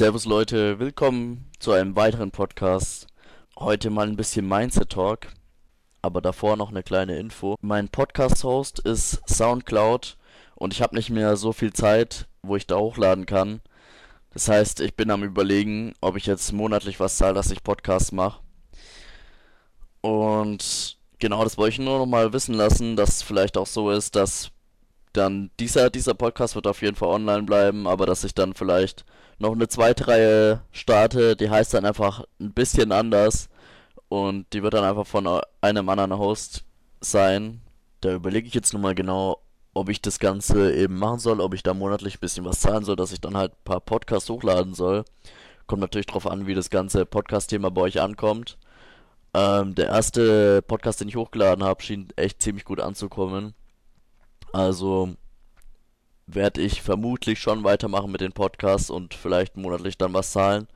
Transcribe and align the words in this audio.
Servus 0.00 0.24
Leute, 0.24 0.78
willkommen 0.78 1.44
zu 1.58 1.72
einem 1.72 1.94
weiteren 1.94 2.30
Podcast. 2.30 3.06
Heute 3.58 3.90
mal 3.90 4.06
ein 4.06 4.16
bisschen 4.16 4.48
Mindset 4.48 4.92
Talk, 4.92 5.26
aber 6.00 6.22
davor 6.22 6.56
noch 6.56 6.70
eine 6.70 6.82
kleine 6.82 7.18
Info. 7.18 7.56
Mein 7.60 7.90
Podcast-Host 7.90 8.78
ist 8.78 9.20
Soundcloud 9.28 10.16
und 10.54 10.72
ich 10.72 10.80
habe 10.80 10.96
nicht 10.96 11.10
mehr 11.10 11.36
so 11.36 11.52
viel 11.52 11.74
Zeit, 11.74 12.28
wo 12.40 12.56
ich 12.56 12.66
da 12.66 12.78
hochladen 12.78 13.26
kann. 13.26 13.60
Das 14.32 14.48
heißt, 14.48 14.80
ich 14.80 14.96
bin 14.96 15.10
am 15.10 15.22
überlegen, 15.22 15.92
ob 16.00 16.16
ich 16.16 16.24
jetzt 16.24 16.50
monatlich 16.54 16.98
was 16.98 17.18
zahle, 17.18 17.34
dass 17.34 17.50
ich 17.50 17.62
Podcasts 17.62 18.10
mache. 18.10 18.40
Und 20.00 20.96
genau, 21.18 21.44
das 21.44 21.58
wollte 21.58 21.74
ich 21.74 21.78
nur 21.78 21.98
noch 21.98 22.06
mal 22.06 22.32
wissen 22.32 22.54
lassen, 22.54 22.96
dass 22.96 23.16
es 23.16 23.22
vielleicht 23.22 23.58
auch 23.58 23.66
so 23.66 23.90
ist, 23.90 24.16
dass 24.16 24.50
dann 25.12 25.50
dieser, 25.60 25.90
dieser 25.90 26.14
Podcast 26.14 26.54
wird 26.54 26.66
auf 26.66 26.80
jeden 26.80 26.96
Fall 26.96 27.10
online 27.10 27.42
bleiben, 27.42 27.86
aber 27.86 28.06
dass 28.06 28.24
ich 28.24 28.32
dann 28.34 28.54
vielleicht 28.54 29.04
noch 29.40 29.52
eine 29.52 29.68
zweite 29.68 30.06
Reihe 30.06 30.62
starte, 30.70 31.34
die 31.34 31.50
heißt 31.50 31.74
dann 31.74 31.86
einfach 31.86 32.24
ein 32.38 32.52
bisschen 32.52 32.92
anders 32.92 33.48
und 34.08 34.52
die 34.52 34.62
wird 34.62 34.74
dann 34.74 34.84
einfach 34.84 35.06
von 35.06 35.40
einem 35.60 35.88
anderen 35.88 36.18
Host 36.18 36.64
sein. 37.00 37.62
Da 38.02 38.12
überlege 38.12 38.46
ich 38.46 38.54
jetzt 38.54 38.72
nur 38.72 38.82
mal 38.82 38.94
genau, 38.94 39.40
ob 39.72 39.88
ich 39.88 40.02
das 40.02 40.18
Ganze 40.18 40.74
eben 40.74 40.98
machen 40.98 41.20
soll, 41.20 41.40
ob 41.40 41.54
ich 41.54 41.62
da 41.62 41.74
monatlich 41.74 42.16
ein 42.16 42.20
bisschen 42.20 42.44
was 42.44 42.60
zahlen 42.60 42.84
soll, 42.84 42.96
dass 42.96 43.12
ich 43.12 43.20
dann 43.20 43.36
halt 43.36 43.52
ein 43.52 43.64
paar 43.64 43.80
Podcasts 43.80 44.28
hochladen 44.28 44.74
soll. 44.74 45.04
Kommt 45.66 45.80
natürlich 45.80 46.06
drauf 46.06 46.26
an, 46.26 46.46
wie 46.46 46.54
das 46.54 46.68
ganze 46.68 47.06
Podcast-Thema 47.06 47.70
bei 47.70 47.82
euch 47.82 48.00
ankommt. 48.00 48.58
Ähm, 49.32 49.74
der 49.74 49.86
erste 49.86 50.60
Podcast, 50.62 51.00
den 51.00 51.08
ich 51.08 51.16
hochgeladen 51.16 51.64
habe, 51.64 51.82
schien 51.82 52.08
echt 52.16 52.42
ziemlich 52.42 52.64
gut 52.64 52.80
anzukommen. 52.80 53.54
Also 54.52 55.14
werde 56.34 56.60
ich 56.60 56.82
vermutlich 56.82 57.40
schon 57.40 57.64
weitermachen 57.64 58.10
mit 58.10 58.20
den 58.20 58.32
Podcasts 58.32 58.90
und 58.90 59.14
vielleicht 59.14 59.56
monatlich 59.56 59.98
dann 59.98 60.14
was 60.14 60.32
zahlen. 60.32 60.68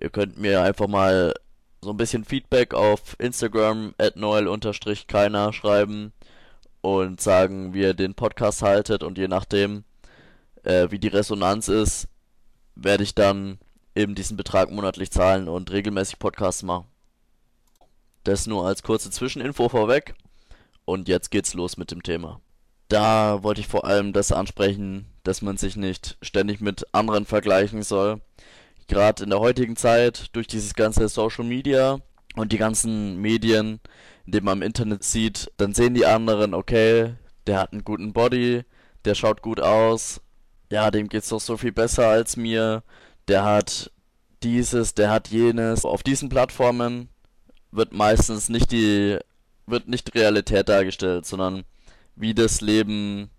Ihr 0.00 0.10
könnt 0.10 0.38
mir 0.38 0.62
einfach 0.62 0.88
mal 0.88 1.34
so 1.80 1.90
ein 1.90 1.96
bisschen 1.96 2.24
Feedback 2.24 2.74
auf 2.74 3.16
Instagram 3.18 3.94
at 3.98 4.16
noel-keiner 4.16 5.52
schreiben 5.52 6.12
und 6.80 7.20
sagen, 7.20 7.74
wie 7.74 7.82
ihr 7.82 7.94
den 7.94 8.14
Podcast 8.14 8.62
haltet 8.62 9.02
und 9.02 9.18
je 9.18 9.28
nachdem, 9.28 9.84
äh, 10.64 10.90
wie 10.90 10.98
die 10.98 11.08
Resonanz 11.08 11.68
ist, 11.68 12.08
werde 12.74 13.02
ich 13.02 13.14
dann 13.14 13.58
eben 13.94 14.14
diesen 14.14 14.36
Betrag 14.36 14.70
monatlich 14.70 15.10
zahlen 15.10 15.48
und 15.48 15.70
regelmäßig 15.70 16.18
Podcasts 16.18 16.62
machen. 16.62 16.86
Das 18.24 18.46
nur 18.46 18.66
als 18.66 18.82
kurze 18.82 19.10
Zwischeninfo 19.10 19.68
vorweg 19.68 20.14
und 20.84 21.08
jetzt 21.08 21.30
geht's 21.30 21.54
los 21.54 21.76
mit 21.76 21.90
dem 21.90 22.02
Thema 22.02 22.40
da 22.88 23.42
wollte 23.42 23.60
ich 23.60 23.68
vor 23.68 23.84
allem 23.84 24.12
das 24.12 24.32
ansprechen, 24.32 25.06
dass 25.22 25.42
man 25.42 25.56
sich 25.56 25.76
nicht 25.76 26.16
ständig 26.22 26.60
mit 26.60 26.86
anderen 26.92 27.26
vergleichen 27.26 27.82
soll. 27.82 28.20
Gerade 28.86 29.24
in 29.24 29.30
der 29.30 29.40
heutigen 29.40 29.76
Zeit 29.76 30.34
durch 30.34 30.46
dieses 30.46 30.74
ganze 30.74 31.08
Social 31.08 31.44
Media 31.44 32.00
und 32.36 32.52
die 32.52 32.58
ganzen 32.58 33.20
Medien, 33.20 33.80
die 34.26 34.40
man 34.40 34.58
im 34.58 34.62
Internet 34.62 35.04
sieht, 35.04 35.50
dann 35.58 35.74
sehen 35.74 35.94
die 35.94 36.06
anderen, 36.06 36.54
okay, 36.54 37.14
der 37.46 37.58
hat 37.58 37.72
einen 37.72 37.84
guten 37.84 38.12
Body, 38.12 38.64
der 39.04 39.14
schaut 39.14 39.42
gut 39.42 39.60
aus, 39.60 40.20
ja, 40.70 40.90
dem 40.90 41.08
geht's 41.08 41.28
doch 41.28 41.40
so 41.40 41.56
viel 41.56 41.72
besser 41.72 42.08
als 42.08 42.36
mir, 42.36 42.82
der 43.26 43.44
hat 43.44 43.90
dieses, 44.42 44.94
der 44.94 45.10
hat 45.10 45.28
jenes. 45.28 45.84
Auf 45.84 46.02
diesen 46.02 46.28
Plattformen 46.28 47.08
wird 47.70 47.92
meistens 47.92 48.48
nicht 48.48 48.72
die, 48.72 49.18
wird 49.66 49.88
nicht 49.88 50.14
Realität 50.14 50.68
dargestellt, 50.68 51.26
sondern 51.26 51.64
wie 52.18 52.34
das 52.34 52.60
Leben 52.60 53.30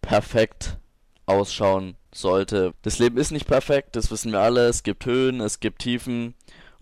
perfekt 0.00 0.78
ausschauen 1.26 1.96
sollte. 2.12 2.74
Das 2.82 2.98
Leben 2.98 3.16
ist 3.18 3.30
nicht 3.30 3.46
perfekt, 3.46 3.94
das 3.96 4.10
wissen 4.10 4.32
wir 4.32 4.40
alle. 4.40 4.66
Es 4.68 4.82
gibt 4.82 5.06
Höhen, 5.06 5.40
es 5.40 5.60
gibt 5.60 5.80
Tiefen 5.80 6.34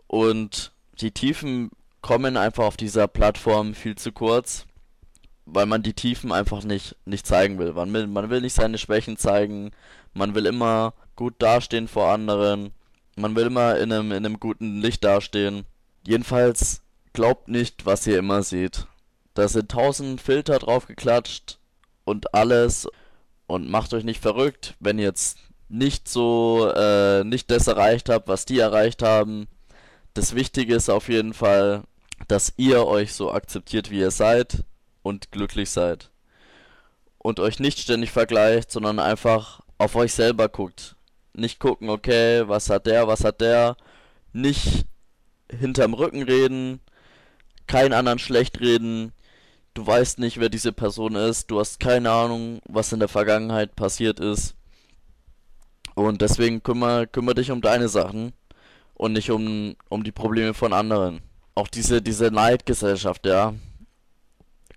und 0.06 0.72
die 1.00 1.10
Tiefen 1.10 1.70
kommen 2.02 2.36
einfach 2.36 2.64
auf 2.64 2.76
dieser 2.76 3.08
Plattform 3.08 3.74
viel 3.74 3.96
zu 3.96 4.12
kurz, 4.12 4.66
weil 5.44 5.66
man 5.66 5.82
die 5.82 5.92
Tiefen 5.92 6.32
einfach 6.32 6.64
nicht, 6.64 6.96
nicht 7.04 7.26
zeigen 7.26 7.58
will. 7.58 7.72
Man 7.72 7.92
will, 7.92 8.06
man 8.06 8.30
will 8.30 8.40
nicht 8.40 8.54
seine 8.54 8.78
Schwächen 8.78 9.16
zeigen, 9.16 9.72
man 10.14 10.34
will 10.34 10.46
immer 10.46 10.94
gut 11.16 11.34
dastehen 11.38 11.88
vor 11.88 12.10
anderen, 12.10 12.72
man 13.16 13.36
will 13.36 13.46
immer 13.46 13.76
in 13.78 13.92
einem, 13.92 14.12
in 14.12 14.24
einem 14.24 14.40
guten 14.40 14.80
Licht 14.80 15.04
dastehen. 15.04 15.64
Jedenfalls 16.06 16.82
glaubt 17.12 17.48
nicht, 17.48 17.86
was 17.86 18.06
ihr 18.06 18.18
immer 18.18 18.42
seht. 18.42 18.86
Da 19.34 19.48
sind 19.48 19.70
tausend 19.70 20.20
Filter 20.20 20.58
drauf 20.58 20.86
geklatscht 20.86 21.58
und 22.04 22.34
alles. 22.34 22.88
Und 23.46 23.68
macht 23.68 23.92
euch 23.94 24.04
nicht 24.04 24.22
verrückt, 24.22 24.76
wenn 24.78 24.98
ihr 24.98 25.06
jetzt 25.06 25.38
nicht 25.68 26.08
so, 26.08 26.70
äh, 26.74 27.24
nicht 27.24 27.50
das 27.50 27.66
erreicht 27.66 28.08
habt, 28.08 28.28
was 28.28 28.44
die 28.44 28.58
erreicht 28.58 29.02
haben. 29.02 29.48
Das 30.14 30.34
Wichtige 30.34 30.74
ist 30.74 30.88
auf 30.88 31.08
jeden 31.08 31.34
Fall, 31.34 31.84
dass 32.28 32.52
ihr 32.56 32.86
euch 32.86 33.12
so 33.14 33.32
akzeptiert, 33.32 33.90
wie 33.90 34.00
ihr 34.00 34.10
seid 34.10 34.64
und 35.02 35.32
glücklich 35.32 35.70
seid. 35.70 36.10
Und 37.18 37.40
euch 37.40 37.60
nicht 37.60 37.78
ständig 37.78 38.10
vergleicht, 38.10 38.70
sondern 38.70 38.98
einfach 38.98 39.60
auf 39.78 39.94
euch 39.94 40.12
selber 40.12 40.48
guckt. 40.48 40.96
Nicht 41.32 41.60
gucken, 41.60 41.88
okay, 41.88 42.48
was 42.48 42.70
hat 42.70 42.86
der, 42.86 43.06
was 43.08 43.24
hat 43.24 43.40
der. 43.40 43.76
Nicht 44.32 44.84
hinterm 45.50 45.94
Rücken 45.94 46.22
reden, 46.22 46.80
keinen 47.66 47.92
anderen 47.92 48.18
schlecht 48.18 48.60
reden, 48.60 49.12
du 49.74 49.86
weißt 49.86 50.18
nicht, 50.18 50.38
wer 50.40 50.48
diese 50.48 50.72
Person 50.72 51.14
ist, 51.14 51.50
du 51.50 51.60
hast 51.60 51.80
keine 51.80 52.10
Ahnung, 52.10 52.60
was 52.66 52.92
in 52.92 52.98
der 53.00 53.08
Vergangenheit 53.08 53.76
passiert 53.76 54.20
ist. 54.20 54.54
Und 55.94 56.22
deswegen 56.22 56.62
kümmere, 56.62 57.06
kümmere 57.06 57.36
dich 57.36 57.50
um 57.50 57.60
deine 57.60 57.88
Sachen 57.88 58.32
und 58.94 59.12
nicht 59.12 59.30
um, 59.30 59.74
um 59.88 60.04
die 60.04 60.12
Probleme 60.12 60.54
von 60.54 60.72
anderen. 60.72 61.20
Auch 61.54 61.68
diese, 61.68 62.00
diese 62.00 62.30
Neidgesellschaft, 62.30 63.26
ja. 63.26 63.54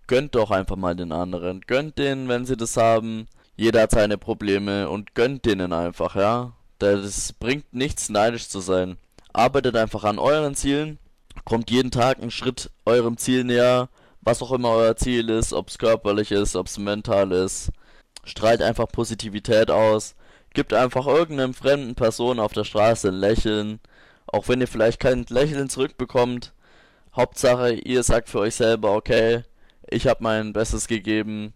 Gönnt 0.07 0.35
doch 0.35 0.51
einfach 0.51 0.75
mal 0.75 0.95
den 0.95 1.11
anderen. 1.11 1.61
Gönnt 1.61 1.97
denen, 1.97 2.27
wenn 2.27 2.45
sie 2.45 2.57
das 2.57 2.75
haben. 2.77 3.27
Jeder 3.55 3.83
hat 3.83 3.91
seine 3.91 4.17
Probleme 4.17 4.89
und 4.89 5.15
gönnt 5.15 5.45
denen 5.45 5.71
einfach, 5.71 6.15
ja. 6.15 6.53
Das 6.79 7.31
bringt 7.33 7.73
nichts, 7.73 8.09
neidisch 8.09 8.49
zu 8.49 8.59
sein. 8.59 8.97
Arbeitet 9.31 9.75
einfach 9.75 10.03
an 10.03 10.19
euren 10.19 10.55
Zielen. 10.55 10.99
Kommt 11.45 11.71
jeden 11.71 11.91
Tag 11.91 12.19
einen 12.19 12.31
Schritt 12.31 12.71
eurem 12.85 13.17
Ziel 13.17 13.43
näher 13.43 13.89
was 14.25 14.41
auch 14.41 14.51
immer 14.51 14.69
euer 14.69 14.95
Ziel 14.95 15.29
ist, 15.29 15.53
ob 15.53 15.69
es 15.69 15.77
körperlich 15.77 16.31
ist, 16.31 16.55
ob 16.55 16.67
es 16.67 16.77
mental 16.77 17.31
ist. 17.31 17.71
Strahlt 18.23 18.61
einfach 18.61 18.87
Positivität 18.87 19.69
aus. 19.69 20.15
Gibt 20.53 20.73
einfach 20.73 21.07
irgendeinem 21.07 21.53
fremden 21.53 21.95
Person 21.95 22.39
auf 22.39 22.53
der 22.53 22.63
Straße 22.63 23.09
ein 23.09 23.15
Lächeln. 23.15 23.79
Auch 24.27 24.47
wenn 24.47 24.61
ihr 24.61 24.67
vielleicht 24.67 24.99
kein 24.99 25.25
Lächeln 25.29 25.69
zurückbekommt. 25.69 26.53
Hauptsache, 27.15 27.73
ihr 27.73 28.03
sagt 28.03 28.29
für 28.29 28.39
euch 28.39 28.55
selber, 28.55 28.95
okay, 28.95 29.43
ich 29.89 30.07
habe 30.07 30.23
mein 30.23 30.53
Bestes 30.53 30.87
gegeben. 30.87 31.53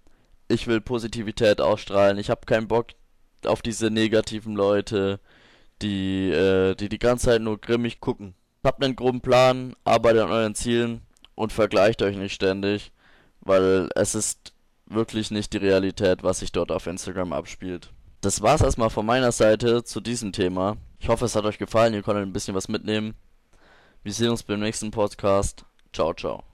Ich 0.47 0.67
will 0.67 0.81
Positivität 0.81 1.61
ausstrahlen. 1.61 2.17
Ich 2.17 2.29
habe 2.29 2.45
keinen 2.45 2.67
Bock 2.67 2.87
auf 3.45 3.61
diese 3.61 3.89
negativen 3.89 4.55
Leute, 4.55 5.19
die, 5.81 6.29
äh, 6.31 6.75
die 6.75 6.89
die 6.89 6.99
ganze 6.99 7.27
Zeit 7.27 7.41
nur 7.41 7.59
grimmig 7.59 7.99
gucken. 7.99 8.35
Habt 8.63 8.83
einen 8.83 8.95
groben 8.95 9.21
Plan, 9.21 9.75
arbeitet 9.85 10.23
an 10.23 10.31
euren 10.31 10.55
Zielen 10.55 11.06
und 11.37 11.53
vergleicht 11.53 12.01
euch 12.01 12.17
nicht 12.17 12.33
ständig, 12.33 12.91
weil 13.41 13.89
es 13.95 14.15
ist 14.15 14.53
wirklich 14.87 15.29
nicht 15.29 15.53
die 15.53 15.57
Realität, 15.57 16.23
was 16.23 16.39
sich 16.39 16.51
dort 16.51 16.71
auf 16.71 16.87
Instagram 16.87 17.31
abspielt. 17.31 17.93
Das 18.21 18.41
war's 18.41 18.61
erstmal 18.61 18.89
von 18.89 19.05
meiner 19.05 19.31
Seite 19.31 19.83
zu 19.83 20.01
diesem 20.01 20.33
Thema. 20.33 20.77
Ich 20.99 21.09
hoffe, 21.09 21.25
es 21.25 21.35
hat 21.35 21.45
euch 21.45 21.59
gefallen, 21.59 21.93
ihr 21.93 22.01
konntet 22.01 22.23
ein 22.23 22.33
bisschen 22.33 22.55
was 22.55 22.67
mitnehmen. 22.67 23.13
Wir 24.01 24.13
sehen 24.13 24.31
uns 24.31 24.41
beim 24.41 24.59
nächsten 24.59 24.89
Podcast. 24.89 25.63
Ciao, 25.93 26.13
ciao. 26.13 26.43